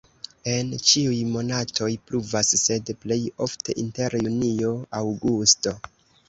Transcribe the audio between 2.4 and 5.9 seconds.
sed plej ofte inter junio-aŭgusto.